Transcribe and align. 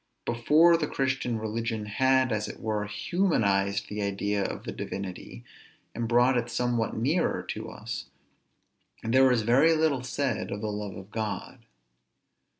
Before 0.25 0.77
the 0.77 0.87
Christian 0.87 1.37
religion 1.37 1.85
had, 1.85 2.31
as 2.31 2.47
it 2.47 2.59
were, 2.59 2.85
humanized 2.87 3.87
the 3.87 4.01
idea 4.01 4.43
of 4.43 4.63
the 4.63 4.71
Divinity, 4.71 5.43
and 5.93 6.07
brought 6.07 6.35
it 6.35 6.49
somewhat 6.49 6.95
nearer 6.97 7.43
to 7.49 7.69
us, 7.69 8.05
there 9.03 9.25
was 9.29 9.43
very 9.43 9.75
little 9.75 10.01
said 10.01 10.49
of 10.49 10.61
the 10.61 10.71
love 10.71 10.95
of 10.95 11.11
God. 11.11 11.67